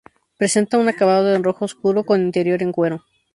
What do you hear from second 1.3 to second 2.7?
en rojo oscuro con interior